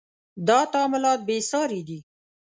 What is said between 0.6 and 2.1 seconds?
تعاملات بې ساري دي.